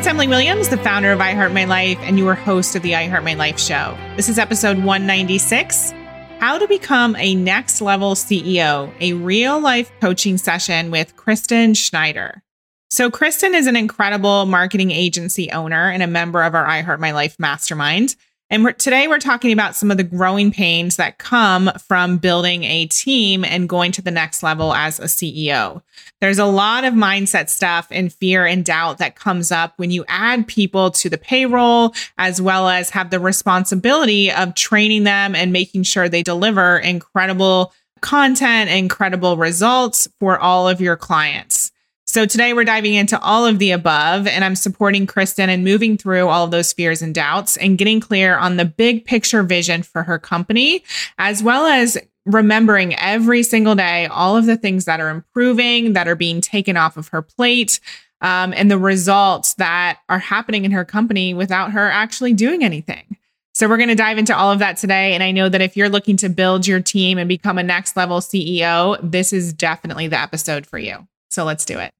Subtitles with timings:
[0.00, 3.22] it's Emily Williams, the founder of iHeart My Life and your host of the iHeart
[3.22, 3.94] My Life show.
[4.16, 5.92] This is episode 196
[6.38, 12.42] How to Become a Next Level CEO, a real life coaching session with Christen Schneider.
[12.88, 17.10] So, Christen is an incredible marketing agency owner and a member of our iHeart My
[17.10, 18.16] Life mastermind.
[18.52, 22.64] And we're, today we're talking about some of the growing pains that come from building
[22.64, 25.82] a team and going to the next level as a CEO.
[26.20, 30.04] There's a lot of mindset stuff and fear and doubt that comes up when you
[30.08, 35.52] add people to the payroll, as well as have the responsibility of training them and
[35.52, 41.70] making sure they deliver incredible content, incredible results for all of your clients.
[42.10, 45.96] So today we're diving into all of the above, and I'm supporting Christen and moving
[45.96, 49.84] through all of those fears and doubts and getting clear on the big picture vision
[49.84, 50.82] for her company,
[51.18, 51.96] as well as
[52.26, 56.76] remembering every single day all of the things that are improving, that are being taken
[56.76, 57.78] off of her plate,
[58.22, 63.16] um, and the results that are happening in her company without her actually doing anything.
[63.54, 65.14] So, we're going to dive into all of that today.
[65.14, 67.96] And I know that if you're looking to build your team and become a next
[67.96, 71.06] level CEO, this is definitely the episode for you.
[71.28, 71.92] So, let's do it.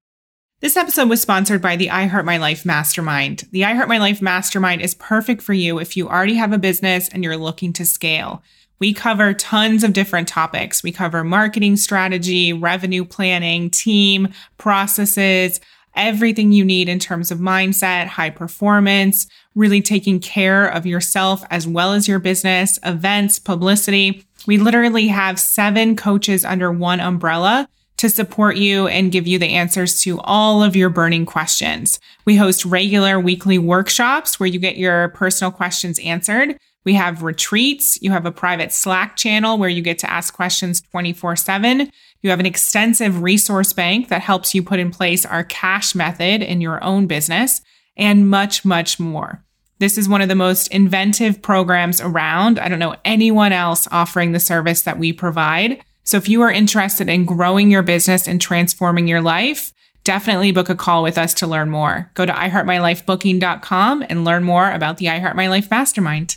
[0.61, 3.49] This episode was sponsored by the I Heart My Life Mastermind.
[3.51, 6.59] The I Heart My Life Mastermind is perfect for you if you already have a
[6.59, 8.43] business and you're looking to scale.
[8.79, 10.83] We cover tons of different topics.
[10.83, 15.61] We cover marketing strategy, revenue planning, team, processes,
[15.95, 21.67] everything you need in terms of mindset, high performance, really taking care of yourself as
[21.67, 24.27] well as your business, events, publicity.
[24.47, 27.67] We literally have seven coaches under one umbrella
[28.01, 32.01] to support you and give you the answers to all of your burning questions.
[32.25, 36.57] We host regular weekly workshops where you get your personal questions answered.
[36.87, 38.01] We have retreats.
[38.01, 41.91] You have a private Slack channel where you get to ask questions 24 7.
[42.23, 46.41] You have an extensive resource bank that helps you put in place our cash method
[46.41, 47.61] in your own business
[47.99, 49.45] and much, much more.
[49.79, 52.59] This is one of the most inventive programs around.
[52.59, 55.83] I don't know anyone else offering the service that we provide.
[56.05, 59.73] So if you are interested in growing your business and transforming your life,
[60.05, 62.11] definitely book a call with us to learn more.
[62.15, 66.37] Go to iheartmylifebooking.com and learn more about the iHeart My Life Mastermind.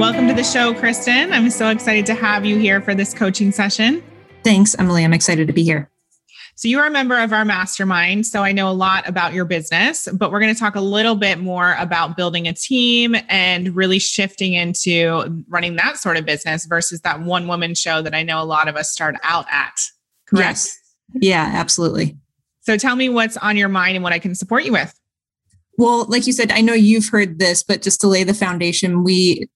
[0.00, 1.32] Welcome to the show, Christen.
[1.32, 4.02] I'm so excited to have you here for this coaching session.
[4.42, 5.04] Thanks, Emily.
[5.04, 5.89] I'm excited to be here.
[6.56, 8.26] So, you are a member of our mastermind.
[8.26, 11.14] So, I know a lot about your business, but we're going to talk a little
[11.14, 16.66] bit more about building a team and really shifting into running that sort of business
[16.66, 19.74] versus that one woman show that I know a lot of us start out at.
[20.26, 20.46] Correct?
[20.46, 20.78] Yes.
[21.14, 22.16] Yeah, absolutely.
[22.60, 24.94] So, tell me what's on your mind and what I can support you with.
[25.78, 29.02] Well, like you said, I know you've heard this, but just to lay the foundation,
[29.02, 29.48] we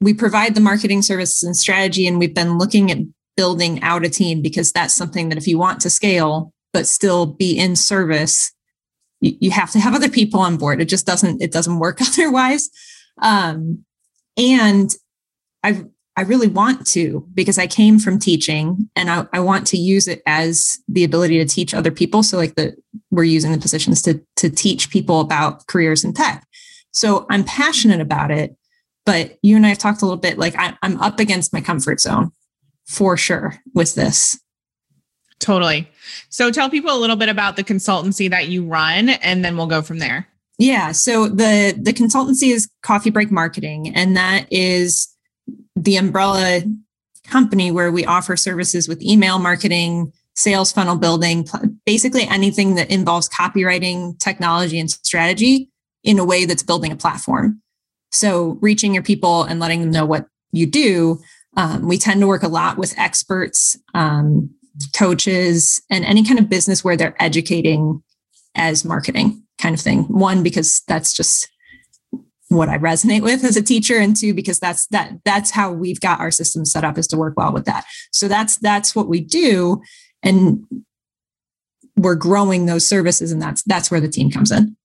[0.00, 2.98] we provide the marketing services and strategy and we've been looking at
[3.38, 7.24] building out a team because that's something that if you want to scale but still
[7.24, 8.52] be in service
[9.20, 10.80] you, you have to have other people on board.
[10.80, 12.70] It just doesn't it doesn't work otherwise.
[13.20, 13.84] Um,
[14.36, 14.94] and
[15.64, 15.84] i
[16.16, 20.06] i really want to because i came from teaching and I, I want to use
[20.06, 22.22] it as the ability to teach other people.
[22.22, 22.76] So like the
[23.10, 26.46] we're using the positions to to teach people about careers in tech.
[26.92, 28.56] So i'm passionate about it
[29.04, 31.60] but you and i have talked a little bit like I, i'm up against my
[31.60, 32.30] comfort zone
[32.88, 34.38] for sure with this.
[35.38, 35.88] Totally.
[36.30, 39.66] So tell people a little bit about the consultancy that you run and then we'll
[39.66, 40.26] go from there.
[40.58, 45.06] Yeah, so the the consultancy is Coffee Break Marketing and that is
[45.76, 46.62] the umbrella
[47.24, 51.46] company where we offer services with email marketing, sales funnel building,
[51.86, 55.70] basically anything that involves copywriting, technology and strategy
[56.02, 57.60] in a way that's building a platform.
[58.10, 61.20] So reaching your people and letting them know what you do
[61.58, 64.48] um, we tend to work a lot with experts, um,
[64.96, 68.00] coaches, and any kind of business where they're educating
[68.54, 70.04] as marketing kind of thing.
[70.04, 71.48] One, because that's just
[72.48, 76.00] what I resonate with as a teacher, and two, because that's that that's how we've
[76.00, 77.84] got our system set up is to work well with that.
[78.12, 79.82] So that's that's what we do,
[80.22, 80.64] and
[81.96, 84.76] we're growing those services, and that's that's where the team comes in.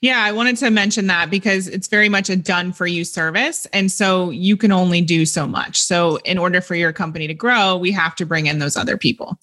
[0.00, 3.66] Yeah, I wanted to mention that because it's very much a done for you service.
[3.72, 5.80] And so you can only do so much.
[5.80, 8.96] So, in order for your company to grow, we have to bring in those other
[8.96, 9.38] people.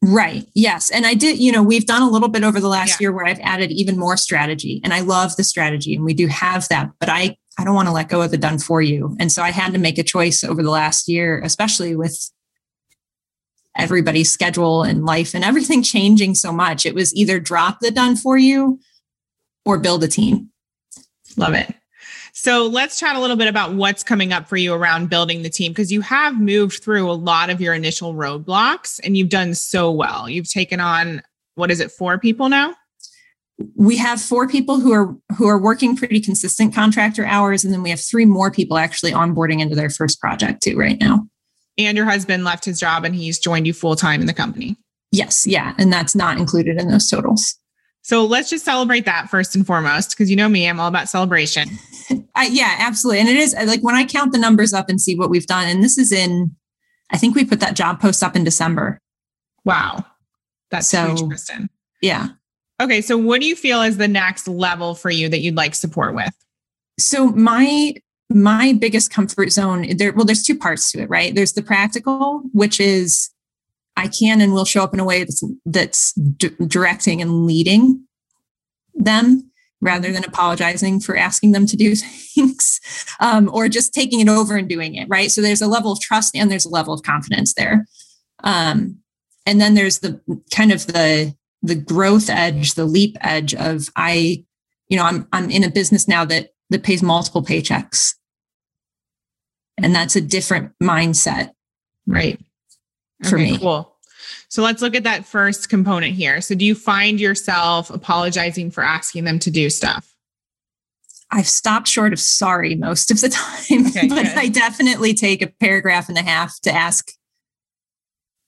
[0.00, 0.46] Right.
[0.54, 0.90] Yes.
[0.90, 3.06] And I did, you know, we've done a little bit over the last yeah.
[3.06, 4.80] year where I've added even more strategy.
[4.84, 7.88] And I love the strategy and we do have that, but I I don't want
[7.88, 9.16] to let go of the done for you.
[9.18, 12.30] And so I had to make a choice over the last year, especially with
[13.76, 16.86] everybody's schedule and life and everything changing so much.
[16.86, 18.78] It was either drop the done for you
[19.68, 20.50] or build a team.
[21.36, 21.72] Love it.
[22.32, 25.50] So let's chat a little bit about what's coming up for you around building the
[25.50, 29.54] team because you have moved through a lot of your initial roadblocks and you've done
[29.54, 30.26] so well.
[30.28, 31.20] You've taken on
[31.56, 32.74] what is it, four people now?
[33.74, 37.82] We have four people who are who are working pretty consistent contractor hours, and then
[37.82, 41.26] we have three more people actually onboarding into their first project too right now.
[41.76, 44.76] And your husband left his job and he's joined you full time in the company.
[45.10, 47.58] Yes, yeah, and that's not included in those totals.
[48.02, 51.08] So let's just celebrate that first and foremost, because you know me, I'm all about
[51.08, 51.68] celebration.
[52.34, 53.20] I, yeah, absolutely.
[53.20, 55.68] And it is like when I count the numbers up and see what we've done,
[55.68, 56.54] and this is in,
[57.10, 58.98] I think we put that job post up in December.
[59.64, 60.06] Wow.
[60.70, 61.68] That's so, huge, Christen.
[62.00, 62.28] Yeah.
[62.80, 63.00] Okay.
[63.00, 66.14] So what do you feel is the next level for you that you'd like support
[66.14, 66.32] with?
[66.98, 67.94] So my
[68.30, 72.42] my biggest comfort zone there well there's two parts to it right there's the practical
[72.52, 73.30] which is
[73.98, 78.04] I can and will show up in a way that's that's d- directing and leading
[78.94, 79.50] them
[79.80, 81.94] rather than apologizing for asking them to do
[82.34, 82.80] things
[83.20, 85.30] um, or just taking it over and doing it right?
[85.30, 87.86] So there's a level of trust and there's a level of confidence there.
[88.44, 88.98] Um,
[89.46, 90.20] and then there's the
[90.54, 94.44] kind of the the growth edge the leap edge of i
[94.88, 98.14] you know i'm i'm in a business now that that pays multiple paychecks.
[99.80, 101.52] And that's a different mindset
[102.06, 102.40] right
[103.24, 103.58] for okay, me.
[103.58, 103.94] Cool.
[104.48, 106.40] So let's look at that first component here.
[106.40, 110.14] So do you find yourself apologizing for asking them to do stuff?
[111.30, 114.38] I've stopped short of sorry most of the time, okay, but good.
[114.38, 117.10] I definitely take a paragraph and a half to ask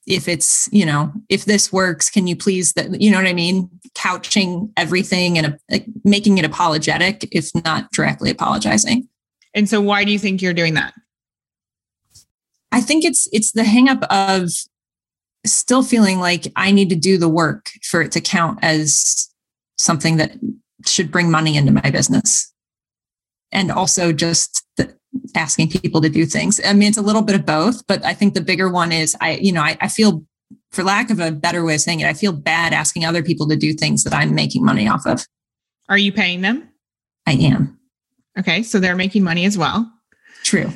[0.06, 3.34] if it's, you know, if this works, can you please that, you know what I
[3.34, 3.68] mean?
[3.94, 9.06] Couching everything and uh, like, making it apologetic, if not directly apologizing.
[9.54, 10.94] And so why do you think you're doing that?
[12.72, 14.50] I think it's it's the hangup of
[15.46, 19.28] still feeling like I need to do the work for it to count as
[19.78, 20.32] something that
[20.86, 22.52] should bring money into my business.
[23.52, 24.94] And also just the,
[25.34, 26.60] asking people to do things.
[26.64, 29.16] I mean, it's a little bit of both, but I think the bigger one is
[29.20, 30.24] I, you know, I, I feel,
[30.70, 33.48] for lack of a better way of saying it, I feel bad asking other people
[33.48, 35.26] to do things that I'm making money off of.
[35.88, 36.68] Are you paying them?
[37.26, 37.78] I am.
[38.38, 38.62] Okay.
[38.62, 39.90] So they're making money as well.
[40.44, 40.72] True.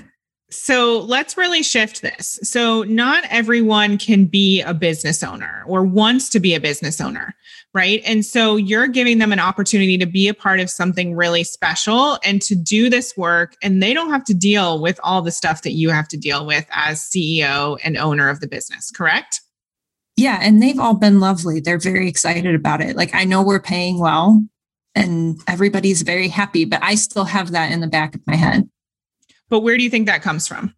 [0.55, 2.39] So let's really shift this.
[2.43, 7.35] So, not everyone can be a business owner or wants to be a business owner,
[7.75, 8.01] right?
[8.07, 12.19] And so, you're giving them an opportunity to be a part of something really special
[12.25, 13.57] and to do this work.
[13.63, 16.47] And they don't have to deal with all the stuff that you have to deal
[16.47, 19.41] with as CEO and owner of the business, correct?
[20.17, 20.39] Yeah.
[20.41, 21.61] And they've all been lovely.
[21.61, 22.97] They're very excited about it.
[22.97, 24.41] Like, I know we're paying well
[24.95, 28.69] and everybody's very happy, but I still have that in the back of my head.
[29.51, 30.75] But where do you think that comes from?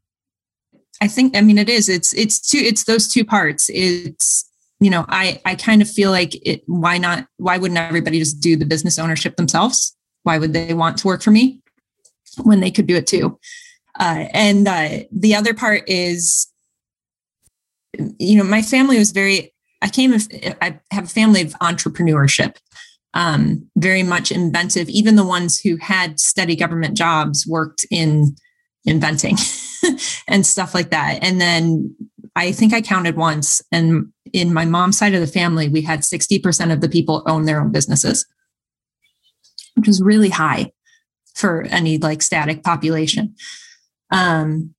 [1.01, 1.89] I think I mean it is.
[1.89, 3.71] It's it's two it's those two parts.
[3.73, 4.49] It's
[4.81, 8.41] you know, I I kind of feel like it why not why wouldn't everybody just
[8.41, 9.97] do the business ownership themselves?
[10.23, 11.61] Why would they want to work for me
[12.43, 13.39] when they could do it too?
[13.99, 16.49] Uh, and uh, the other part is
[18.19, 20.15] you know, my family was very I came
[20.61, 22.57] I have a family of entrepreneurship.
[23.15, 24.91] Um, very much inventive.
[24.91, 28.37] Even the ones who had steady government jobs worked in
[28.87, 29.37] inventing
[30.29, 31.19] and stuff like that.
[31.23, 31.95] And then
[32.35, 36.01] I think I counted once, and in my mom's side of the family, we had
[36.01, 38.27] 60% of the people own their own businesses,
[39.75, 40.73] which is really high
[41.35, 43.35] for any like static population.
[44.11, 44.75] Um,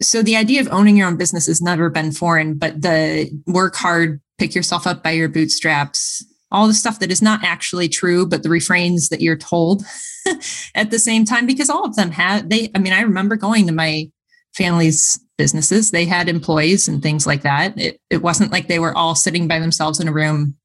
[0.00, 3.74] so the idea of owning your own business has never been foreign, but the work
[3.74, 8.26] hard, pick yourself up by your bootstraps, all the stuff that is not actually true,
[8.26, 9.84] but the refrains that you're told
[10.74, 13.66] at the same time, because all of them had, they, I mean, I remember going
[13.66, 14.10] to my
[14.54, 17.78] family's businesses, they had employees and things like that.
[17.78, 20.56] It, it wasn't like they were all sitting by themselves in a room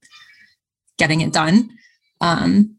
[0.98, 1.70] getting it done.
[2.22, 2.78] Um,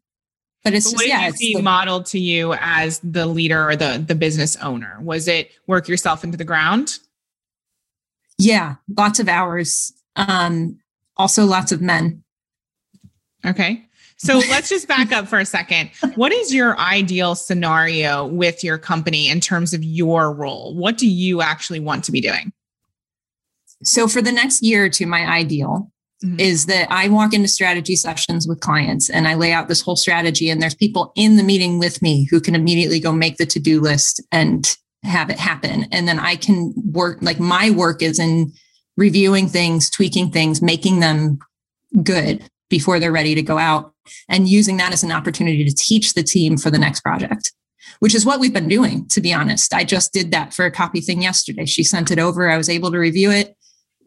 [0.65, 4.03] but it's but just, yeah, it's the, modeled to you as the leader or the
[4.05, 4.97] the business owner.
[5.03, 6.95] Was it work yourself into the ground?
[8.39, 9.93] Yeah, lots of hours.
[10.17, 10.79] Um,
[11.19, 12.24] also lots of men
[13.45, 13.85] Okay.
[14.17, 15.91] So let's just back up for a second.
[16.15, 20.75] What is your ideal scenario with your company in terms of your role?
[20.75, 22.53] What do you actually want to be doing?
[23.83, 25.91] So, for the next year or two, my ideal
[26.25, 26.41] mm-hmm.
[26.41, 29.97] is that I walk into strategy sessions with clients and I lay out this whole
[29.97, 33.47] strategy, and there's people in the meeting with me who can immediately go make the
[33.47, 35.87] to do list and have it happen.
[35.93, 38.53] And then I can work, like, my work is in
[38.97, 41.41] reviewing things, tweaking things, making them
[42.03, 43.93] good before they're ready to go out
[44.29, 47.53] and using that as an opportunity to teach the team for the next project
[48.01, 49.73] which is what we've been doing to be honest.
[49.73, 51.67] I just did that for a copy thing yesterday.
[51.67, 52.51] She sent it over.
[52.51, 53.57] I was able to review it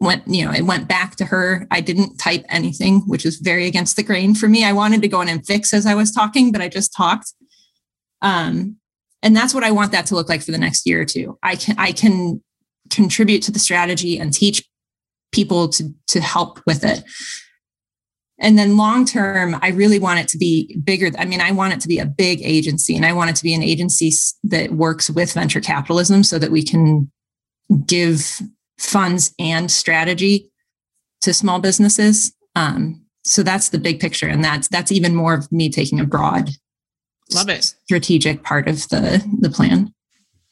[0.00, 1.66] went you know it went back to her.
[1.70, 4.64] I didn't type anything which is very against the grain for me.
[4.64, 7.32] I wanted to go in and fix as i was talking but i just talked.
[8.22, 8.76] Um
[9.22, 11.38] and that's what i want that to look like for the next year or two.
[11.42, 12.42] I can i can
[12.90, 14.64] contribute to the strategy and teach
[15.32, 17.02] people to to help with it
[18.40, 21.10] and then long term, I really want it to be bigger.
[21.18, 23.42] I mean, I want it to be a big agency and I want it to
[23.42, 24.12] be an agency
[24.44, 27.10] that works with venture capitalism so that we can
[27.86, 28.40] give
[28.78, 30.50] funds and strategy
[31.22, 32.32] to small businesses.
[32.54, 34.28] Um, so that's the big picture.
[34.28, 36.50] And that's that's even more of me taking a broad
[37.34, 39.92] love it strategic part of the the plan.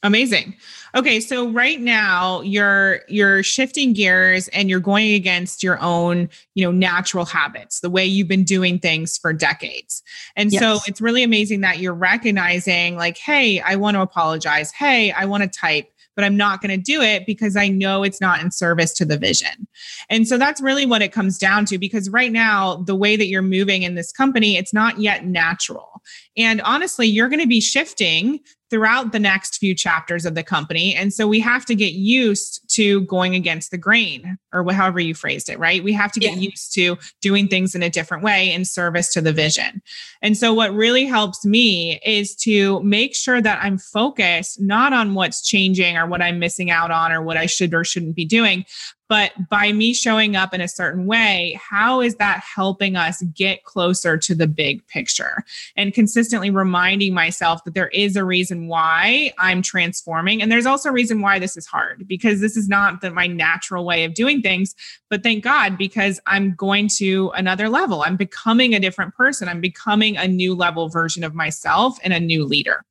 [0.03, 0.55] Amazing.
[0.95, 6.63] Okay, so right now you're you're shifting gears and you're going against your own, you
[6.63, 10.03] know, natural habits, the way you've been doing things for decades.
[10.35, 10.61] And yes.
[10.61, 14.71] so it's really amazing that you're recognizing like, hey, I want to apologize.
[14.71, 18.01] Hey, I want to type but I'm not going to do it because I know
[18.01, 19.67] it's not in service to the vision.
[20.09, 23.27] And so that's really what it comes down to because right now, the way that
[23.27, 26.01] you're moving in this company, it's not yet natural.
[26.35, 28.39] And honestly, you're going to be shifting
[28.69, 30.93] throughout the next few chapters of the company.
[30.93, 35.13] And so we have to get used to going against the grain or however you
[35.13, 35.83] phrased it, right?
[35.83, 36.49] We have to get yeah.
[36.49, 39.81] used to doing things in a different way in service to the vision.
[40.21, 45.13] And so what really helps me is to make sure that I'm focused not on
[45.13, 48.25] what's changing or what I'm missing out on or what I should or shouldn't be
[48.25, 48.65] doing,
[49.09, 53.63] but by me showing up in a certain way, how is that helping us get
[53.63, 55.43] closer to the big picture?
[55.75, 60.41] And consistently reminding myself that there is a reason why I'm transforming.
[60.41, 63.27] And there's also a reason why this is hard because this is not the, my
[63.27, 64.75] natural way of doing things.
[65.09, 68.01] But thank God, because I'm going to another level.
[68.01, 69.47] I'm becoming a different person.
[69.47, 72.83] I'm becoming a new level version of myself and a new leader.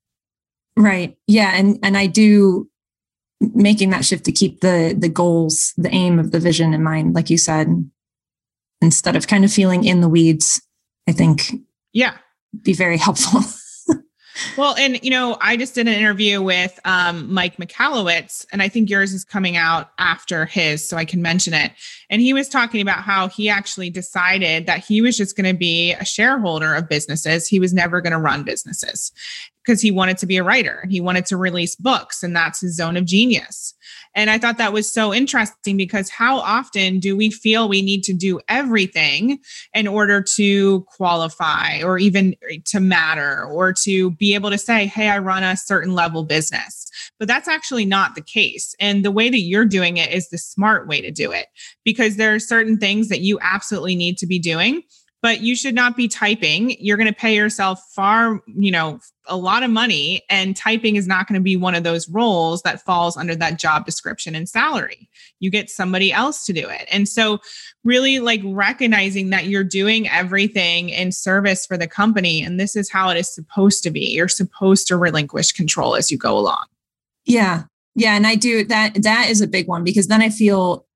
[0.76, 1.16] Right.
[1.26, 1.52] Yeah.
[1.54, 2.68] And and I do
[3.40, 7.14] making that shift to keep the the goals the aim of the vision in mind
[7.14, 7.68] like you said
[8.80, 10.60] instead of kind of feeling in the weeds
[11.08, 11.52] i think
[11.92, 12.16] yeah.
[12.62, 13.40] be very helpful
[14.56, 18.68] well and you know i just did an interview with um, mike michalowicz and i
[18.68, 21.72] think yours is coming out after his so i can mention it
[22.10, 25.58] and he was talking about how he actually decided that he was just going to
[25.58, 29.12] be a shareholder of businesses he was never going to run businesses
[29.66, 32.60] because he wanted to be a writer and he wanted to release books and that's
[32.60, 33.74] his zone of genius.
[34.16, 38.02] And I thought that was so interesting because how often do we feel we need
[38.04, 39.38] to do everything
[39.74, 45.10] in order to qualify or even to matter or to be able to say, hey,
[45.10, 46.90] I run a certain level business?
[47.18, 48.74] But that's actually not the case.
[48.80, 51.48] And the way that you're doing it is the smart way to do it
[51.84, 54.82] because there are certain things that you absolutely need to be doing
[55.26, 56.76] but you should not be typing.
[56.78, 61.08] You're going to pay yourself far, you know, a lot of money and typing is
[61.08, 64.48] not going to be one of those roles that falls under that job description and
[64.48, 65.10] salary.
[65.40, 66.86] You get somebody else to do it.
[66.92, 67.40] And so
[67.82, 72.88] really like recognizing that you're doing everything in service for the company and this is
[72.88, 74.12] how it is supposed to be.
[74.12, 76.66] You're supposed to relinquish control as you go along.
[77.24, 77.64] Yeah.
[77.96, 80.86] Yeah, and I do that that is a big one because then I feel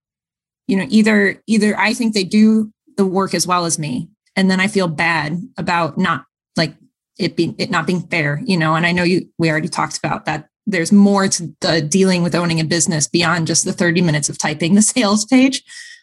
[0.68, 4.50] you know either either I think they do the work as well as me and
[4.50, 6.24] then I feel bad about not
[6.56, 6.74] like
[7.18, 8.74] it being it not being fair, you know.
[8.74, 10.48] And I know you we already talked about that.
[10.66, 14.38] There's more to the dealing with owning a business beyond just the 30 minutes of
[14.38, 15.62] typing the sales page.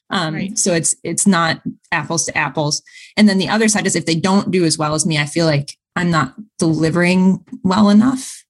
[0.10, 0.58] Um, right.
[0.58, 2.82] So it's it's not apples to apples.
[3.16, 5.26] And then the other side is if they don't do as well as me, I
[5.26, 8.44] feel like I'm not delivering well enough.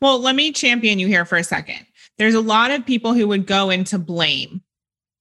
[0.00, 1.86] Well, let me champion you here for a second.
[2.18, 4.62] There's a lot of people who would go into blame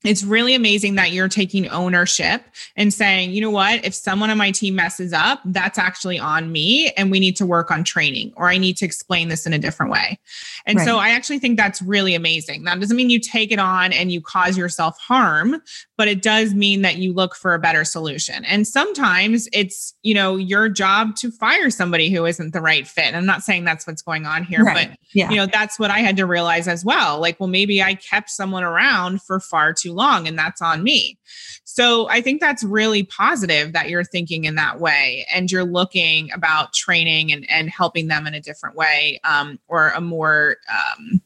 [0.04, 2.42] it's really amazing that you're taking ownership
[2.78, 6.52] and saying, you know what, if someone on my team messes up, that's actually on
[6.52, 9.52] me and we need to work on training or I need to explain this in
[9.52, 10.18] a different way.
[10.66, 10.86] And right.
[10.86, 12.64] so I actually think that's really amazing.
[12.64, 15.62] That doesn't mean you take it on and you cause yourself harm,
[15.98, 18.46] but it does mean that you look for a better solution.
[18.46, 23.14] And sometimes it's, you know, your job to fire somebody who isn't the right fit.
[23.14, 24.90] I'm not saying that's what's going on here, right.
[24.90, 25.30] but yeah.
[25.30, 27.20] you know, that's what I had to realize as well.
[27.20, 31.18] Like, well, maybe I kept someone around for far too long and that's on me.
[31.64, 36.32] So I think that's really positive that you're thinking in that way and you're looking
[36.32, 41.22] about training and, and helping them in a different way um, or a more um,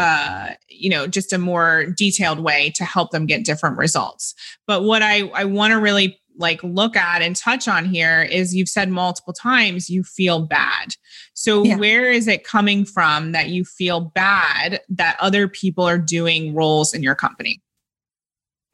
[0.00, 4.34] uh, you know, just a more detailed way to help them get different results.
[4.66, 8.54] But what I, I want to really like look at and touch on here is
[8.54, 10.94] you've said multiple times you feel bad.
[11.34, 11.76] So yeah.
[11.76, 16.94] where is it coming from that you feel bad that other people are doing roles
[16.94, 17.60] in your company?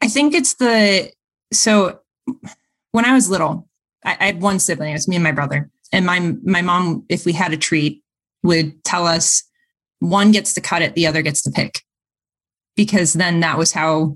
[0.00, 1.10] I think it's the
[1.52, 2.00] so
[2.92, 3.68] when I was little,
[4.04, 5.70] I, I had one sibling, it was me and my brother.
[5.92, 8.02] And my my mom, if we had a treat,
[8.42, 9.42] would tell us
[10.00, 11.82] one gets to cut it, the other gets to pick.
[12.74, 14.14] Because then that was how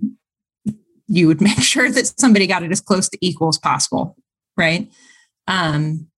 [1.06, 4.16] you would make sure that somebody got it as close to equal as possible.
[4.56, 4.90] Right.
[5.46, 6.09] Um,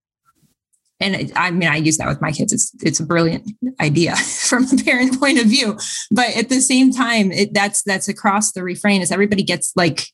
[1.03, 2.53] and I mean, I use that with my kids.
[2.53, 4.17] It's it's a brilliant idea
[4.49, 5.79] from a parent point of view,
[6.11, 10.07] but at the same time, it, that's that's across the refrain is everybody gets like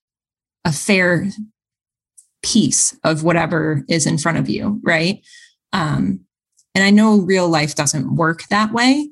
[0.65, 1.29] a fair
[2.43, 5.25] piece of whatever is in front of you, right?
[5.73, 6.21] Um,
[6.75, 9.11] and I know real life doesn't work that way,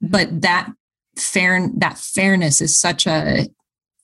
[0.00, 0.70] but that
[1.16, 3.48] fair that fairness is such a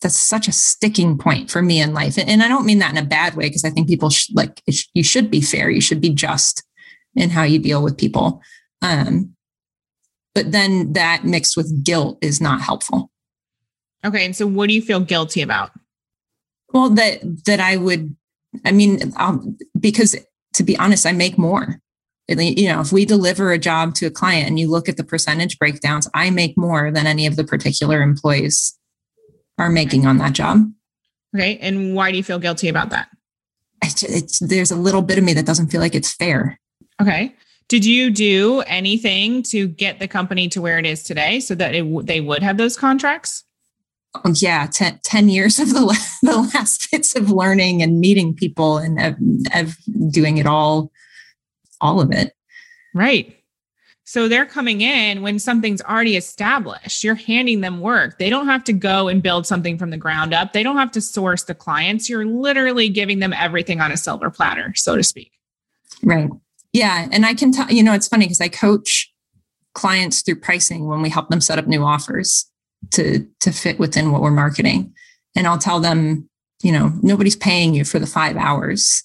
[0.02, 2.18] that's such a sticking point for me in life.
[2.18, 4.62] And I don't mean that in a bad way because I think people sh- like
[4.70, 6.62] sh- you should be fair, you should be just
[7.16, 8.42] in how you deal with people.
[8.82, 9.34] Um,
[10.34, 13.10] but then that mixed with guilt is not helpful.
[14.04, 15.70] Okay, and so what do you feel guilty about?
[16.72, 18.14] Well, that that I would,
[18.64, 20.14] I mean, um, because
[20.54, 21.80] to be honest, I make more.
[22.28, 25.04] You know, if we deliver a job to a client and you look at the
[25.04, 28.76] percentage breakdowns, I make more than any of the particular employees
[29.58, 30.70] are making on that job.
[31.34, 33.08] Okay, and why do you feel guilty about that?
[33.82, 36.58] It's, it's there's a little bit of me that doesn't feel like it's fair.
[37.00, 37.34] Okay.
[37.68, 41.74] Did you do anything to get the company to where it is today so that
[41.74, 43.42] it, they would have those contracts?
[44.14, 45.80] Oh, yeah, ten, 10 years of the,
[46.22, 49.16] the last bits of learning and meeting people and of,
[49.54, 49.76] of
[50.12, 50.92] doing it all,
[51.80, 52.32] all of it.
[52.94, 53.36] Right.
[54.04, 57.02] So they're coming in when something's already established.
[57.02, 58.18] You're handing them work.
[58.18, 60.52] They don't have to go and build something from the ground up.
[60.52, 62.08] They don't have to source the clients.
[62.08, 65.32] You're literally giving them everything on a silver platter, so to speak.
[66.04, 66.30] Right.
[66.76, 67.08] Yeah.
[67.10, 69.10] And I can tell, you know, it's funny because I coach
[69.74, 72.50] clients through pricing when we help them set up new offers
[72.90, 74.92] to to fit within what we're marketing.
[75.34, 76.28] And I'll tell them,
[76.62, 79.02] you know, nobody's paying you for the five hours.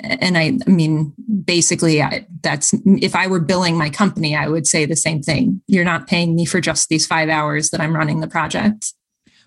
[0.00, 1.12] And I, I mean,
[1.44, 5.60] basically, I, that's if I were billing my company, I would say the same thing.
[5.66, 8.94] You're not paying me for just these five hours that I'm running the project.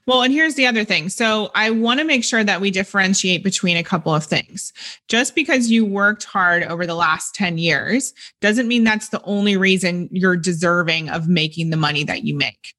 [0.08, 1.10] Well, and here's the other thing.
[1.10, 4.72] So I want to make sure that we differentiate between a couple of things.
[5.08, 9.58] Just because you worked hard over the last 10 years doesn't mean that's the only
[9.58, 12.75] reason you're deserving of making the money that you make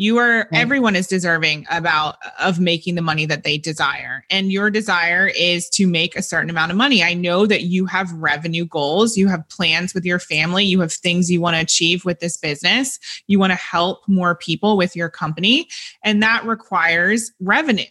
[0.00, 4.24] you are everyone is deserving about of making the money that they desire.
[4.30, 7.02] And your desire is to make a certain amount of money.
[7.02, 9.18] I know that you have revenue goals.
[9.18, 10.64] You have plans with your family.
[10.64, 12.98] You have things you want to achieve with this business.
[13.26, 15.68] You want to help more people with your company.
[16.02, 17.84] And that requires revenue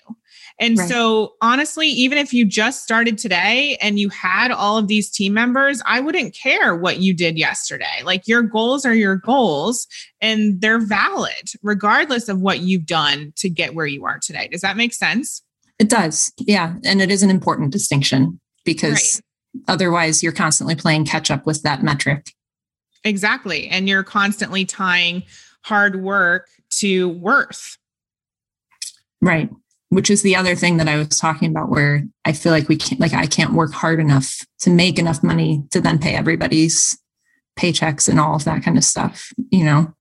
[0.60, 0.90] and right.
[0.90, 5.34] so, honestly, even if you just started today and you had all of these team
[5.34, 8.04] members, I wouldn't care what you did yesterday.
[8.04, 9.88] Like your goals are your goals
[10.20, 14.50] and they're valid regardless of what you've done to get where you are today.
[14.50, 15.42] Does that make sense?
[15.80, 16.34] It does.
[16.38, 16.76] Yeah.
[16.84, 19.22] And it is an important distinction because
[19.56, 19.64] right.
[19.70, 22.34] otherwise you're constantly playing catch up with that metric.
[23.06, 23.70] Exactly.
[23.70, 25.24] And you're constantly tying
[25.64, 27.78] hard work to worth.
[29.22, 29.50] Right
[29.90, 32.78] which is the other thing that I was talking about where I feel like we
[32.78, 36.98] can't like I can't work hard enough to make enough money to then pay everybody's
[37.58, 39.94] paychecks and all of that kind of stuff, you know.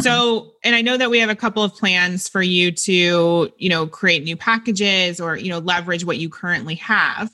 [0.00, 3.52] So, um, and I know that we have a couple of plans for you to,
[3.56, 7.30] you know, create new packages or, you know, leverage what you currently have.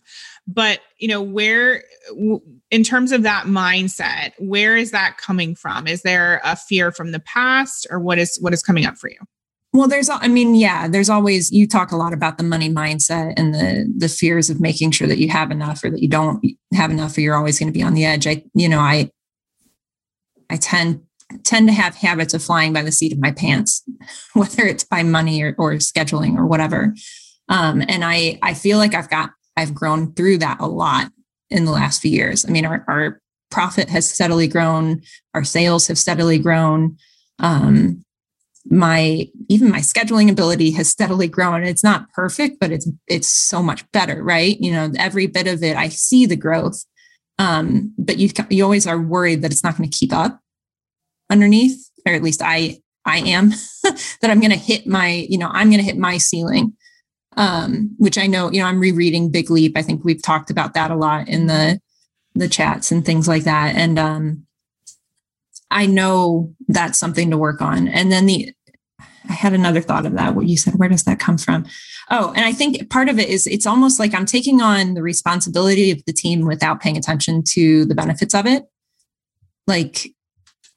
[0.48, 1.84] But, you know, where
[2.70, 5.86] in terms of that mindset, where is that coming from?
[5.86, 9.08] Is there a fear from the past or what is what is coming up for
[9.10, 9.18] you?
[9.72, 13.34] Well, there's, I mean, yeah, there's always, you talk a lot about the money mindset
[13.36, 16.44] and the, the fears of making sure that you have enough or that you don't
[16.72, 18.26] have enough or you're always going to be on the edge.
[18.26, 19.10] I, you know, I,
[20.48, 21.02] I tend,
[21.44, 23.84] tend to have habits of flying by the seat of my pants,
[24.32, 26.94] whether it's by money or, or scheduling or whatever.
[27.50, 31.10] Um, and I, I feel like I've got, I've grown through that a lot
[31.50, 32.46] in the last few years.
[32.46, 35.02] I mean, our, our profit has steadily grown,
[35.34, 36.96] our sales have steadily grown.
[37.38, 38.04] Um,
[38.70, 41.64] my even my scheduling ability has steadily grown.
[41.64, 44.58] It's not perfect but it's it's so much better right?
[44.60, 46.84] You know every bit of it i see the growth.
[47.38, 50.40] Um, but you you always are worried that it's not going to keep up
[51.30, 53.50] underneath or at least i i am
[53.82, 56.74] that i'm going to hit my you know i'm going to hit my ceiling.
[57.36, 59.76] Um, which i know you know i'm rereading big leap.
[59.76, 61.80] I think we've talked about that a lot in the
[62.34, 63.74] the chats and things like that.
[63.76, 64.46] And um
[65.70, 67.88] I know that's something to work on.
[67.88, 68.52] And then the
[69.28, 70.34] I had another thought of that.
[70.34, 71.66] What you said, where does that come from?
[72.10, 75.02] Oh, and I think part of it is it's almost like I'm taking on the
[75.02, 78.64] responsibility of the team without paying attention to the benefits of it.
[79.66, 80.08] Like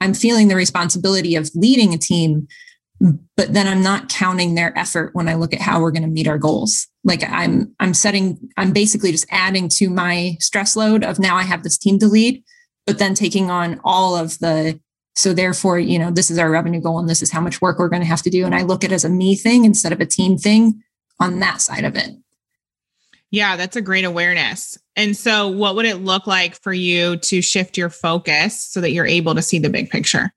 [0.01, 2.47] I'm feeling the responsibility of leading a team,
[3.37, 6.09] but then I'm not counting their effort when I look at how we're going to
[6.09, 6.87] meet our goals.
[7.03, 11.43] Like I'm I'm setting I'm basically just adding to my stress load of now I
[11.43, 12.43] have this team to lead,
[12.85, 14.79] but then taking on all of the
[15.15, 17.79] so therefore, you know, this is our revenue goal and this is how much work
[17.79, 18.45] we're going to have to do.
[18.45, 20.81] And I look at it as a me thing instead of a team thing
[21.19, 22.11] on that side of it.
[23.29, 24.77] Yeah, that's a great awareness.
[24.97, 28.91] And so, what would it look like for you to shift your focus so that
[28.91, 30.31] you're able to see the big picture?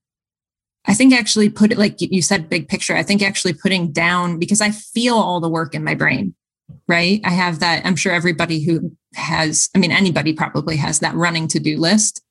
[0.86, 2.94] I think actually put it like you said, big picture.
[2.94, 6.34] I think actually putting down because I feel all the work in my brain.
[6.88, 7.20] right?
[7.24, 7.84] I have that.
[7.84, 12.23] I'm sure everybody who has, I mean, anybody probably has that running to do list.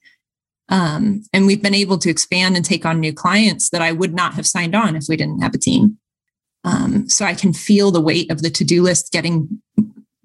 [0.69, 4.13] Um, and we've been able to expand and take on new clients that I would
[4.13, 5.97] not have signed on if we didn't have a team.
[6.63, 9.61] Um, so I can feel the weight of the to do list getting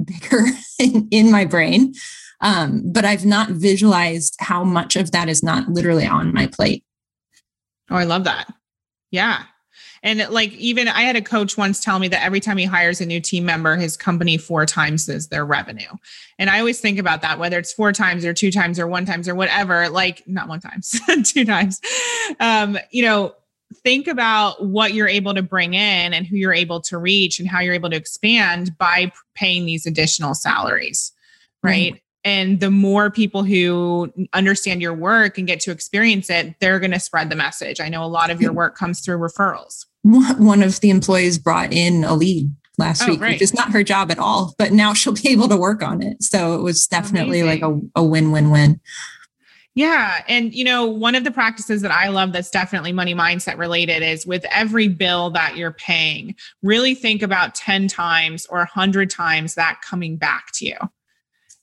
[0.02, 0.44] bigger
[0.78, 1.94] in, in my brain.
[2.40, 6.84] Um, but I've not visualized how much of that is not literally on my plate.
[7.90, 8.52] Oh, I love that.
[9.10, 9.42] Yeah.
[10.02, 13.00] And like even I had a coach once tell me that every time he hires
[13.00, 15.90] a new team member, his company four times is their revenue.
[16.38, 19.04] And I always think about that, whether it's four times or two times or one
[19.06, 21.80] times or whatever, like not one times, two times.
[22.40, 23.34] Um, you know,
[23.82, 27.48] think about what you're able to bring in and who you're able to reach and
[27.48, 31.12] how you're able to expand by paying these additional salaries.
[31.62, 31.94] Right.
[31.94, 32.07] Mm-hmm.
[32.28, 36.90] And the more people who understand your work and get to experience it, they're going
[36.90, 37.80] to spread the message.
[37.80, 39.86] I know a lot of your work comes through referrals.
[40.02, 43.32] One of the employees brought in a lead last oh, week, right.
[43.32, 46.02] which is not her job at all, but now she'll be able to work on
[46.02, 46.22] it.
[46.22, 47.62] So it was definitely Amazing.
[47.62, 48.78] like a, a win win win.
[49.74, 50.22] Yeah.
[50.28, 54.02] And, you know, one of the practices that I love that's definitely money mindset related
[54.02, 59.54] is with every bill that you're paying, really think about 10 times or 100 times
[59.54, 60.76] that coming back to you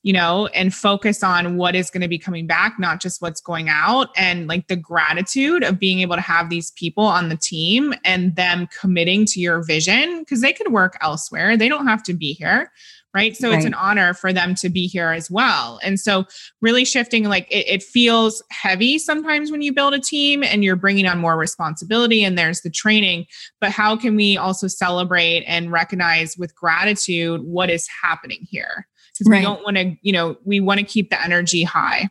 [0.05, 3.41] you know, and focus on what is going to be coming back, not just what's
[3.41, 4.09] going out.
[4.15, 8.35] And like the gratitude of being able to have these people on the team and
[8.35, 11.57] them committing to your vision because they could work elsewhere.
[11.57, 12.71] They don't have to be here.
[13.15, 13.35] Right.
[13.35, 13.57] So right.
[13.57, 15.79] it's an honor for them to be here as well.
[15.81, 16.25] And so,
[16.61, 20.75] really shifting like it, it feels heavy sometimes when you build a team and you're
[20.75, 23.25] bringing on more responsibility and there's the training.
[23.61, 28.85] But how can we also celebrate and recognize with gratitude what is happening here?
[29.17, 29.39] Because right.
[29.39, 32.09] we don't want to, you know, we want to keep the energy high.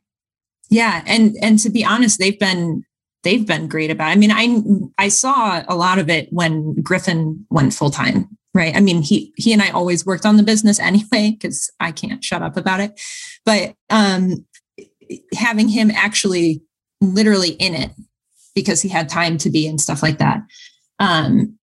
[0.70, 2.84] Yeah, and and to be honest, they've been
[3.22, 4.08] they've been great about.
[4.08, 4.12] It.
[4.12, 8.28] I mean, I I saw a lot of it when Griffin went full time.
[8.54, 8.74] Right.
[8.76, 12.24] I mean, he he and I always worked on the business anyway because I can't
[12.24, 13.00] shut up about it.
[13.44, 14.46] But um,
[15.34, 16.62] having him actually
[17.00, 17.90] literally in it
[18.54, 20.42] because he had time to be and stuff like that.
[21.00, 21.58] Um,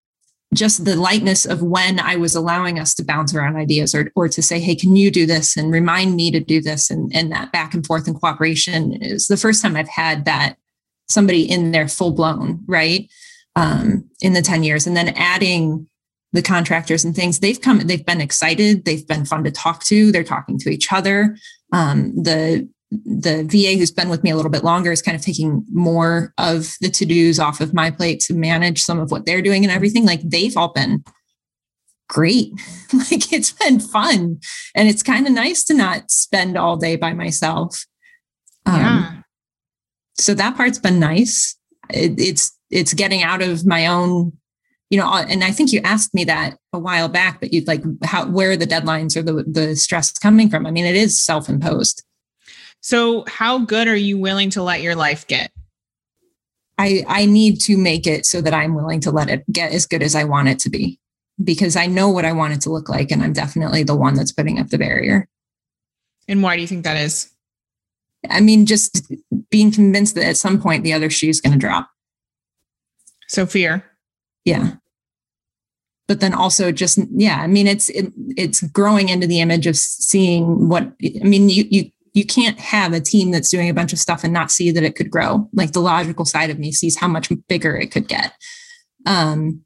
[0.54, 4.28] just the lightness of when I was allowing us to bounce around ideas or, or
[4.28, 6.90] to say, hey, can you do this and remind me to do this?
[6.90, 10.58] And, and that back and forth and cooperation is the first time I've had that
[11.08, 13.10] somebody in there full blown, right?
[13.56, 14.88] Um, in the 10 years.
[14.88, 15.88] And then adding
[16.34, 20.12] the contractors and things, they've come, they've been excited, they've been fun to talk to,
[20.12, 21.38] they're talking to each other.
[21.74, 25.22] Um, the the VA who's been with me a little bit longer is kind of
[25.22, 29.26] taking more of the to dos off of my plate to manage some of what
[29.26, 30.06] they're doing and everything.
[30.06, 31.04] Like they've all been
[32.10, 32.52] great.
[32.94, 34.40] like it's been fun.
[34.76, 37.86] And it's kind of nice to not spend all day by myself.
[38.66, 39.12] Um, yeah.
[40.16, 41.56] So that part's been nice.
[41.90, 44.34] It, it's, it's getting out of my own,
[44.90, 47.84] you know, and I think you asked me that a while back, but you'd like,
[48.04, 50.66] how, where are the deadlines or the, the stress coming from?
[50.66, 52.04] I mean, it is self imposed
[52.82, 55.52] so, how good are you willing to let your life get?
[56.78, 59.86] I, I need to make it so that I'm willing to let it get as
[59.86, 61.00] good as I want it to be
[61.44, 63.12] because I know what I want it to look like.
[63.12, 65.28] And I'm definitely the one that's putting up the barrier.
[66.28, 67.32] And why do you think that is?
[68.30, 69.12] I mean, just
[69.52, 71.88] being convinced that at some point the other shoe is going to drop.
[73.28, 73.86] So fear.
[74.44, 74.74] Yeah.
[76.08, 79.78] But then also just yeah, I mean it's it, it's growing into the image of
[79.78, 83.94] seeing what I mean you you you can't have a team that's doing a bunch
[83.94, 85.50] of stuff and not see that it could grow.
[85.54, 88.34] Like the logical side of me sees how much bigger it could get.
[89.06, 89.64] Um,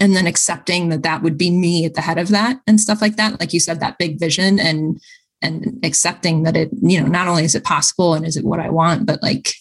[0.00, 3.00] and then accepting that that would be me at the head of that and stuff
[3.00, 3.40] like that.
[3.40, 5.00] Like you said, that big vision and,
[5.40, 8.60] and accepting that it, you know, not only is it possible and is it what
[8.60, 9.54] I want, but like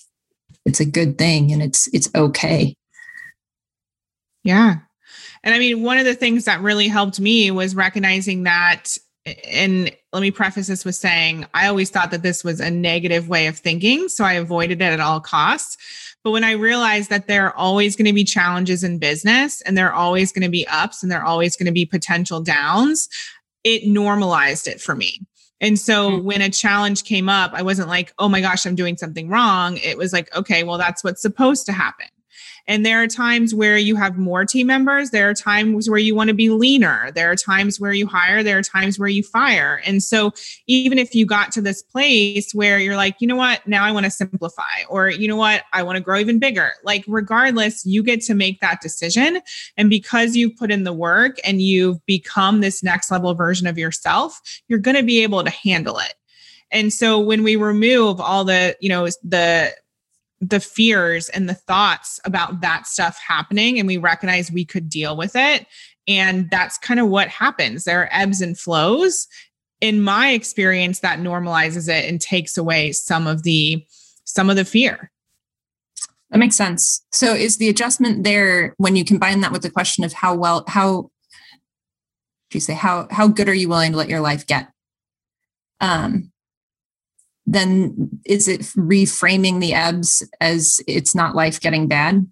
[0.66, 2.76] it's a good thing and it's, it's okay.
[4.44, 4.76] Yeah.
[5.44, 8.96] And I mean, one of the things that really helped me was recognizing that
[9.50, 13.30] and let me preface this with saying I always thought that this was a negative
[13.30, 14.10] way of thinking.
[14.10, 15.78] So I avoided it at all costs.
[16.24, 19.78] But when I realized that there are always going to be challenges in business and
[19.78, 22.42] there are always going to be ups and there are always going to be potential
[22.42, 23.10] downs,
[23.64, 25.22] it normalized it for me.
[25.62, 26.26] And so mm-hmm.
[26.26, 29.78] when a challenge came up, I wasn't like, oh my gosh, I'm doing something wrong.
[29.78, 32.08] It was like, okay, well, that's what's supposed to happen.
[32.68, 35.10] And there are times where you have more team members.
[35.10, 37.12] There are times where you want to be leaner.
[37.12, 38.44] There are times where you hire.
[38.44, 39.82] There are times where you fire.
[39.86, 40.32] And so
[40.68, 43.92] even if you got to this place where you're like, you know what, now I
[43.92, 47.86] want to simplify, or you know what, I want to grow even bigger, like regardless,
[47.86, 49.42] you get to make that decision.
[49.78, 53.78] And because you've put in the work and you've become this next level version of
[53.78, 56.14] yourself, you're going to be able to handle it.
[56.72, 59.74] And so when we remove all the, you know, the
[60.42, 65.16] the fears and the thoughts about that stuff happening and we recognize we could deal
[65.16, 65.68] with it.
[66.08, 67.84] And that's kind of what happens.
[67.84, 69.28] There are ebbs and flows.
[69.80, 73.84] In my experience that normalizes it and takes away some of the
[74.26, 75.12] some of the fear.
[76.30, 77.04] That makes sense.
[77.12, 80.64] So is the adjustment there when you combine that with the question of how well
[80.68, 81.10] how
[82.50, 84.70] do you say how how good are you willing to let your life get?
[85.80, 86.31] Um
[87.52, 92.26] then is it reframing the ebbs as it's not life getting bad?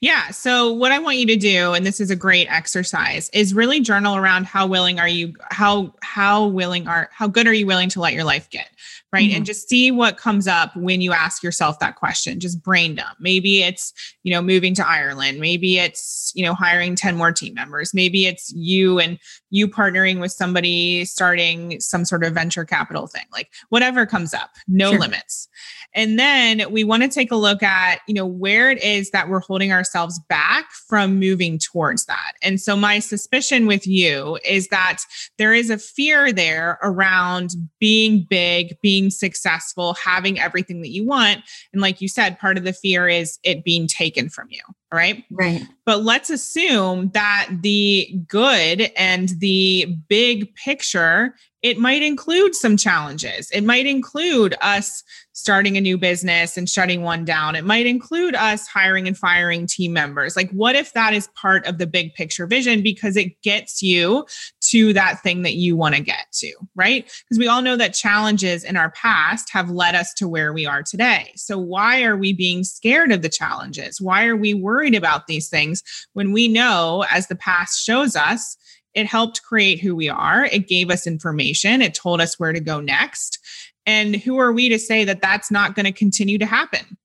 [0.00, 0.30] Yeah.
[0.30, 3.80] So what I want you to do, and this is a great exercise, is really
[3.80, 7.90] journal around how willing are you, how how willing are how good are you willing
[7.90, 8.70] to let your life get?
[9.12, 9.28] right?
[9.28, 9.38] Mm-hmm.
[9.38, 12.38] And just see what comes up when you ask yourself that question.
[12.38, 13.16] Just brain dump.
[13.18, 15.40] Maybe it's, you know, moving to Ireland.
[15.40, 17.92] Maybe it's, you know, hiring 10 more team members.
[17.92, 19.18] Maybe it's you and
[19.50, 23.24] you partnering with somebody starting some sort of venture capital thing.
[23.32, 25.00] Like whatever comes up, no sure.
[25.00, 25.48] limits.
[25.94, 29.28] And then we want to take a look at, you know, where it is that
[29.28, 32.32] we're holding ourselves back from moving towards that.
[32.42, 34.98] And so my suspicion with you is that
[35.38, 41.40] there is a fear there around being big, being successful, having everything that you want.
[41.72, 44.62] And like you said, part of the fear is it being taken from you.
[44.92, 45.24] Right.
[45.30, 45.62] Right.
[45.86, 53.50] But let's assume that the good and the big picture it might include some challenges.
[53.50, 57.54] It might include us starting a new business and shutting one down.
[57.54, 60.36] It might include us hiring and firing team members.
[60.36, 64.24] Like, what if that is part of the big picture vision because it gets you
[64.70, 67.04] to that thing that you want to get to, right?
[67.04, 70.66] Because we all know that challenges in our past have led us to where we
[70.66, 71.32] are today.
[71.36, 74.00] So, why are we being scared of the challenges?
[74.00, 78.56] Why are we worried about these things when we know, as the past shows us,
[78.94, 80.44] it helped create who we are.
[80.46, 81.80] It gave us information.
[81.80, 83.38] It told us where to go next.
[83.86, 86.96] And who are we to say that that's not going to continue to happen?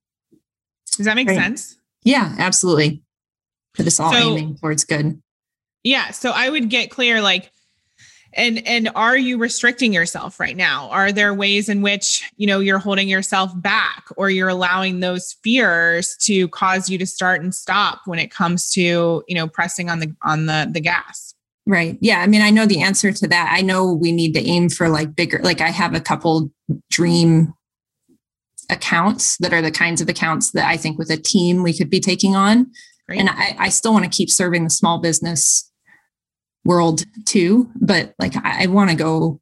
[0.97, 1.37] Does that make right.
[1.37, 1.77] sense?
[2.03, 3.03] Yeah, absolutely.
[3.77, 5.21] That it's all so, aiming towards good.
[5.83, 6.11] Yeah.
[6.11, 7.51] So I would get clear like,
[8.35, 12.59] and and are you restricting yourself right now are there ways in which you know
[12.59, 17.55] you're holding yourself back or you're allowing those fears to cause you to start and
[17.55, 21.35] stop when it comes to you know pressing on the on the the gas
[21.67, 21.97] Right.
[21.99, 22.19] Yeah.
[22.19, 23.49] I mean, I know the answer to that.
[23.51, 26.51] I know we need to aim for like bigger, like I have a couple
[26.91, 27.55] dream
[28.69, 31.89] accounts that are the kinds of accounts that I think with a team we could
[31.89, 32.71] be taking on.
[33.07, 33.19] Great.
[33.19, 35.71] And I, I still want to keep serving the small business
[36.65, 37.69] world too.
[37.79, 39.39] But like I, I want to go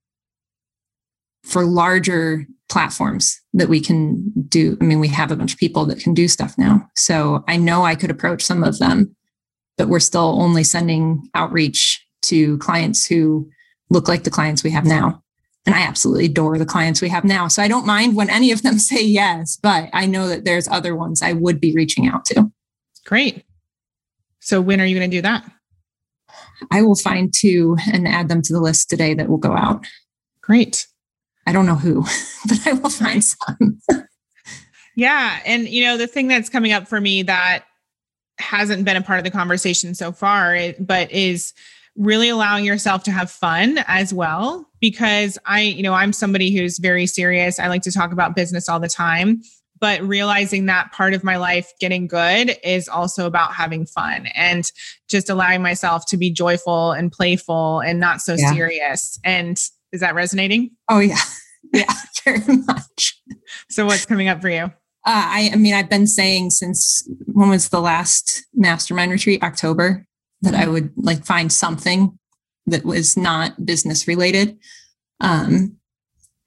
[1.43, 4.77] for larger platforms that we can do.
[4.81, 6.89] I mean, we have a bunch of people that can do stuff now.
[6.95, 9.15] So I know I could approach some of them,
[9.77, 13.49] but we're still only sending outreach to clients who
[13.89, 15.21] look like the clients we have now.
[15.65, 17.47] And I absolutely adore the clients we have now.
[17.47, 20.67] So I don't mind when any of them say yes, but I know that there's
[20.67, 22.51] other ones I would be reaching out to.
[23.05, 23.45] Great.
[24.39, 25.49] So when are you going to do that?
[26.71, 29.85] I will find two and add them to the list today that will go out.
[30.41, 30.87] Great.
[31.45, 32.01] I don't know who,
[32.47, 33.79] but I will find some.
[34.95, 35.39] yeah.
[35.45, 37.65] And, you know, the thing that's coming up for me that
[38.39, 41.53] hasn't been a part of the conversation so far, eh, but is
[41.95, 46.79] really allowing yourself to have fun as well because i you know i'm somebody who's
[46.79, 49.41] very serious i like to talk about business all the time
[49.83, 54.71] but realizing that part of my life getting good is also about having fun and
[55.09, 58.53] just allowing myself to be joyful and playful and not so yeah.
[58.53, 59.57] serious and
[59.91, 61.17] is that resonating oh yeah
[61.73, 61.93] yeah
[62.23, 63.21] very much
[63.69, 64.71] so what's coming up for you
[65.05, 69.43] uh, I, I mean, I've been saying since when was the last mastermind retreat?
[69.43, 70.07] October
[70.43, 72.17] that I would like find something
[72.67, 74.57] that was not business related.
[75.19, 75.75] Um,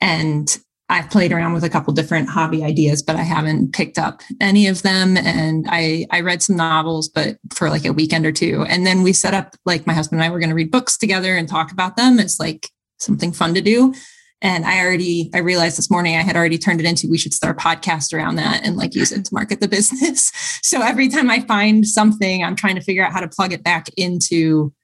[0.01, 4.23] and I've played around with a couple different hobby ideas, but I haven't picked up
[4.41, 5.17] any of them.
[5.17, 8.65] And I I read some novels, but for like a weekend or two.
[8.69, 10.97] And then we set up like my husband and I were going to read books
[10.97, 12.21] together and talk about them.
[12.21, 13.95] It's like something fun to do.
[14.43, 17.33] And I already, I realized this morning I had already turned it into we should
[17.33, 20.33] start a podcast around that and like use it to market the business.
[20.67, 23.63] So every time I find something, I'm trying to figure out how to plug it
[23.63, 24.75] back into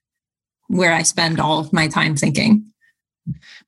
[0.68, 2.72] where I spend all of my time thinking.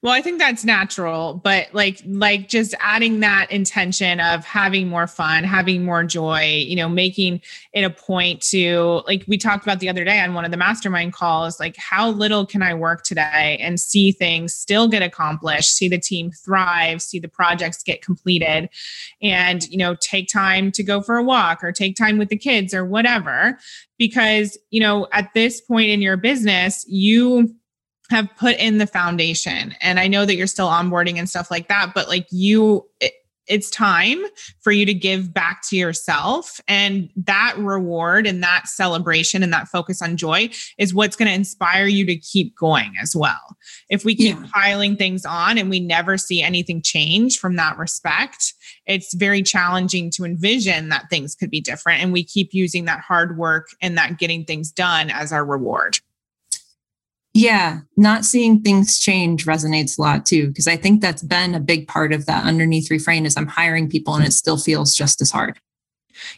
[0.05, 5.07] Well, I think that's natural, but like like just adding that intention of having more
[5.07, 7.41] fun, having more joy, you know, making
[7.73, 10.59] it a point to like we talked about the other day on one of the
[10.59, 15.75] mastermind calls, like how little can I work today and see things still get accomplished,
[15.75, 18.69] see the team thrive, see the projects get completed
[19.23, 22.37] and, you know, take time to go for a walk or take time with the
[22.37, 23.59] kids or whatever.
[23.97, 27.55] Because, you know, at this point in your business, you
[28.11, 31.69] have put in the foundation and i know that you're still onboarding and stuff like
[31.69, 32.85] that but like you
[33.47, 34.23] it's time
[34.61, 36.61] for you to give back to yourself.
[36.67, 41.35] And that reward and that celebration and that focus on joy is what's going to
[41.35, 43.57] inspire you to keep going as well.
[43.91, 44.47] If we keep yeah.
[44.53, 48.55] piling things on and we never see anything change from that respect,
[48.87, 52.03] it's very challenging to envision that things could be different.
[52.03, 55.99] And we keep using that hard work and that getting things done as our reward.
[57.35, 61.61] Yeah, not seeing things change resonates a lot too, because I think that's been a
[61.61, 65.21] big part of that underneath refrain is I'm hiring people and it still feels just
[65.21, 65.59] as hard.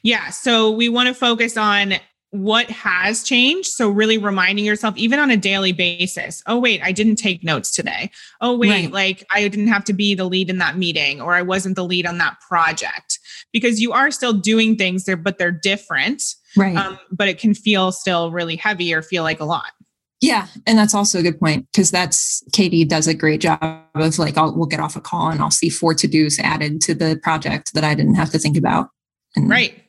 [0.02, 0.30] Yeah.
[0.30, 1.94] So we want to focus on
[2.30, 3.68] what has changed.
[3.68, 7.70] So really reminding yourself, even on a daily basis, oh, wait, I didn't take notes
[7.70, 8.10] today.
[8.40, 8.90] Oh, wait, right.
[8.90, 11.84] like I didn't have to be the lead in that meeting or I wasn't the
[11.84, 13.18] lead on that project
[13.52, 16.22] because you are still doing things there, but they're different.
[16.56, 16.76] Right.
[16.76, 19.72] Um, but it can feel still really heavy or feel like a lot.
[20.22, 23.58] Yeah, and that's also a good point because that's Katie does a great job
[23.94, 26.80] of like I'll we'll get off a call and I'll see four to dos added
[26.82, 28.88] to the project that I didn't have to think about.
[29.34, 29.82] And right.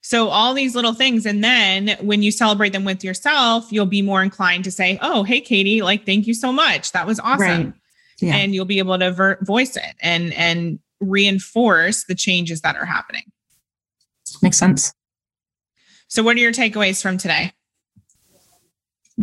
[0.00, 4.00] So all these little things, and then when you celebrate them with yourself, you'll be
[4.00, 6.92] more inclined to say, "Oh, hey, Katie, like thank you so much.
[6.92, 7.72] That was awesome," right.
[8.20, 8.36] yeah.
[8.36, 12.86] and you'll be able to ver- voice it and and reinforce the changes that are
[12.86, 13.24] happening.
[14.42, 14.92] Makes sense.
[16.08, 17.52] So, what are your takeaways from today?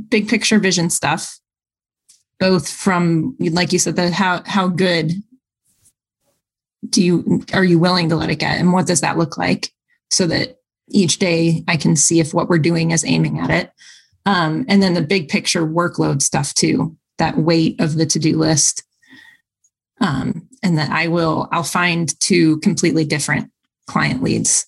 [0.10, 1.39] Big picture vision stuff,
[2.39, 5.12] both from like you said, the how how good
[6.89, 9.71] do you are you willing to let it get, and what does that look like,
[10.10, 10.58] so that
[10.89, 13.71] each day I can see if what we're doing is aiming at it.
[14.25, 18.38] Um, and then the big picture workload stuff too, that weight of the to do
[18.38, 18.84] list.
[20.01, 23.49] Um, and that I will, I'll find two completely different
[23.88, 24.67] client leads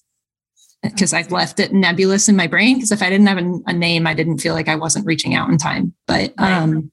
[0.92, 2.78] because I've left it nebulous in my brain.
[2.78, 5.36] Because if I didn't have a, a, name, I didn't feel like I wasn't reaching
[5.36, 5.94] out in time.
[6.06, 6.92] But um,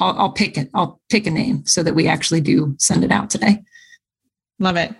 [0.00, 0.70] I'll, I'll pick it.
[0.74, 3.62] I'll pick a name so that we actually do send it out today.
[4.58, 4.94] Love it.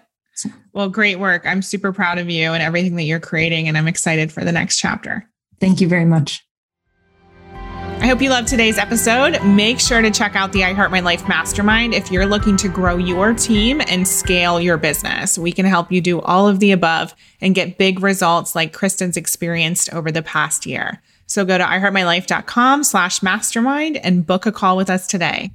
[0.73, 1.47] Well, great work.
[1.47, 4.53] I'm super proud of you and everything that you're creating, and I'm excited for the
[4.53, 5.29] next chapter.
[5.61, 6.45] Thank you very much.
[8.05, 9.43] I hope you loved today's episode.
[9.43, 12.69] Make sure to check out the I Heart My Life Mastermind if you're looking to
[12.69, 15.39] grow your team and scale your business.
[15.39, 19.17] We can help you do all of the above and get big results like Christen's
[19.17, 21.01] experienced over the past year.
[21.27, 25.53] So go to iheartmylife.com slash mastermind and book a call with us today.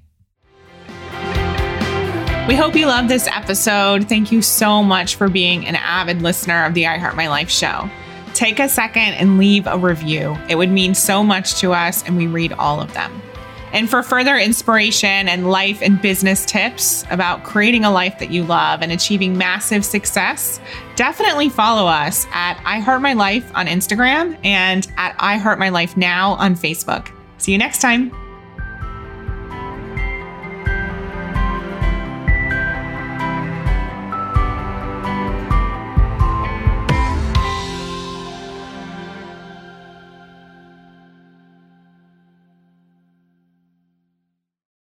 [2.48, 4.10] We hope you loved this episode.
[4.10, 7.52] Thank you so much for being an avid listener of the I Heart My Life
[7.52, 7.92] show
[8.40, 10.38] take a second and leave a review.
[10.48, 13.22] It would mean so much to us, and we read all of them.
[13.74, 18.44] And for further inspiration and life and business tips about creating a life that you
[18.44, 20.60] love and achieving massive success,
[20.96, 25.70] definitely follow us at I Heart My Life on Instagram and at I Heart My
[25.70, 27.12] Life Now on Facebook.
[27.38, 28.29] See you next time.